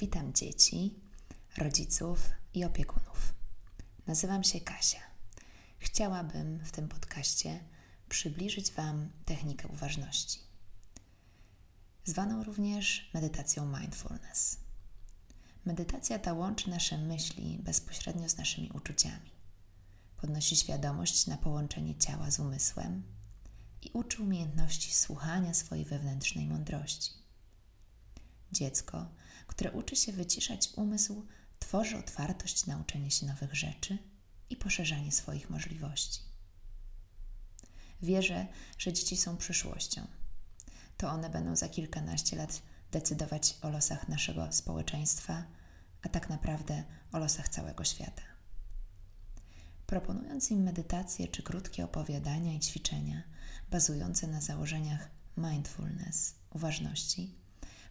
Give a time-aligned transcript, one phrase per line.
[0.00, 0.94] Witam dzieci,
[1.56, 3.34] rodziców i opiekunów.
[4.06, 5.00] Nazywam się Kasia.
[5.78, 7.60] Chciałabym w tym podcaście
[8.08, 10.40] przybliżyć Wam technikę uważności,
[12.04, 14.56] zwaną również medytacją mindfulness.
[15.64, 19.30] Medytacja ta łączy nasze myśli bezpośrednio z naszymi uczuciami.
[20.16, 23.02] Podnosi świadomość na połączenie ciała z umysłem
[23.82, 27.20] i uczy umiejętności słuchania swojej wewnętrznej mądrości.
[28.52, 29.10] Dziecko,
[29.46, 31.26] które uczy się wyciszać umysł,
[31.58, 33.98] tworzy otwartość na uczenie się nowych rzeczy
[34.50, 36.20] i poszerzanie swoich możliwości.
[38.02, 38.46] Wierzę,
[38.78, 40.06] że dzieci są przyszłością.
[40.96, 45.44] To one będą za kilkanaście lat decydować o losach naszego społeczeństwa,
[46.02, 48.22] a tak naprawdę o losach całego świata.
[49.86, 53.22] Proponując im medytacje czy krótkie opowiadania i ćwiczenia
[53.70, 57.34] bazujące na założeniach mindfulness, uważności,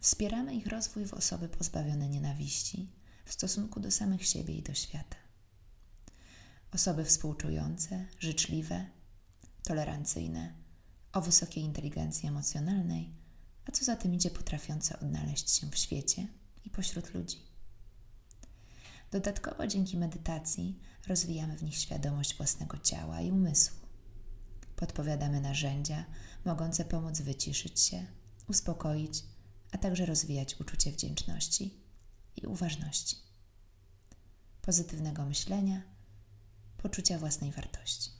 [0.00, 2.92] Wspieramy ich rozwój w osoby pozbawione nienawiści
[3.24, 5.16] w stosunku do samych siebie i do świata.
[6.72, 8.86] Osoby współczujące, życzliwe,
[9.62, 10.54] tolerancyjne,
[11.12, 13.12] o wysokiej inteligencji emocjonalnej,
[13.66, 16.26] a co za tym idzie, potrafiące odnaleźć się w świecie
[16.64, 17.42] i pośród ludzi.
[19.10, 23.78] Dodatkowo dzięki medytacji rozwijamy w nich świadomość własnego ciała i umysłu.
[24.76, 26.04] Podpowiadamy narzędzia
[26.44, 28.06] mogące pomóc wyciszyć się,
[28.48, 29.24] uspokoić
[29.72, 31.74] a także rozwijać uczucie wdzięczności
[32.36, 33.16] i uważności,
[34.62, 35.82] pozytywnego myślenia,
[36.76, 38.10] poczucia własnej wartości.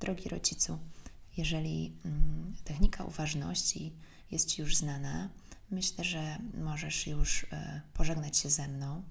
[0.00, 0.78] Drogi rodzicu,
[1.36, 3.92] jeżeli mm, technika uważności
[4.30, 5.30] jest Ci już znana,
[5.70, 9.02] myślę, że możesz już e, pożegnać się ze mną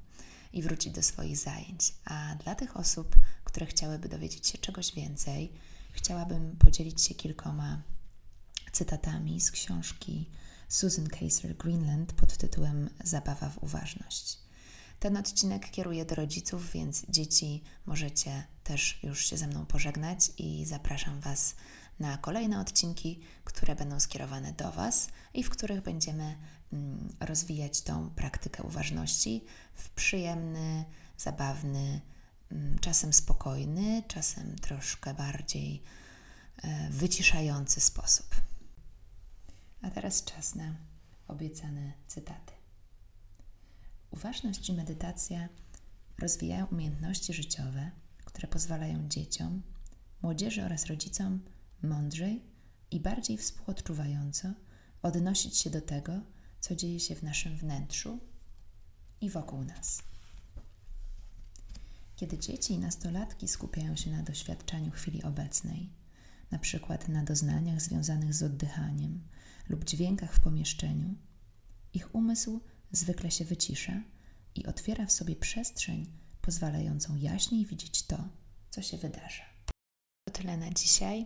[0.54, 1.94] i wrócić do swoich zajęć.
[2.06, 5.52] A dla tych osób, które chciałyby dowiedzieć się czegoś więcej,
[5.92, 7.82] chciałabym podzielić się kilkoma
[8.72, 10.30] cytatami z książki
[10.72, 14.40] Susan Kaiser Greenland pod tytułem Zabawa w uważność.
[15.00, 20.66] Ten odcinek kieruję do rodziców, więc dzieci możecie też już się ze mną pożegnać i
[20.66, 21.56] zapraszam Was
[22.00, 26.38] na kolejne odcinki, które będą skierowane do Was i w których będziemy
[26.74, 29.44] mm, rozwijać tą praktykę uważności
[29.76, 30.86] w przyjemny,
[31.18, 32.02] zabawny,
[32.52, 35.84] mm, czasem spokojny, czasem troszkę bardziej
[36.64, 38.51] e, wyciszający sposób.
[39.82, 40.76] A teraz czas na
[41.28, 42.54] obiecane cytaty.
[44.12, 45.50] Uważność i medytacja
[46.18, 47.92] rozwijają umiejętności życiowe,
[48.26, 49.62] które pozwalają dzieciom,
[50.22, 51.40] młodzieży oraz rodzicom
[51.84, 52.42] mądrzej
[52.92, 54.54] i bardziej współodczuwająco
[55.02, 56.22] odnosić się do tego,
[56.60, 58.20] co dzieje się w naszym wnętrzu
[59.22, 60.04] i wokół nas.
[62.16, 65.90] Kiedy dzieci i nastolatki skupiają się na doświadczaniu chwili obecnej,
[66.52, 69.22] na przykład na doznaniach związanych z oddychaniem,
[69.70, 71.16] lub dźwiękach w pomieszczeniu,
[71.94, 72.62] ich umysł
[72.92, 74.02] zwykle się wycisza
[74.56, 76.06] i otwiera w sobie przestrzeń
[76.42, 78.18] pozwalającą jaśniej widzieć to,
[78.70, 79.44] co się wydarza.
[80.26, 81.26] To tyle na dzisiaj.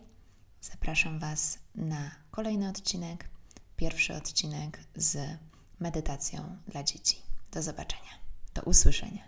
[0.62, 3.30] Zapraszam Was na kolejny odcinek,
[3.78, 5.18] pierwszy odcinek z
[5.80, 7.18] medytacją dla dzieci.
[7.52, 8.20] Do zobaczenia,
[8.54, 9.24] do usłyszenia.